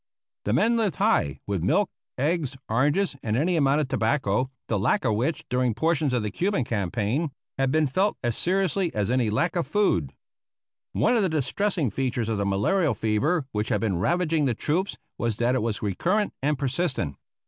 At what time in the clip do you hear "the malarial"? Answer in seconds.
12.39-12.95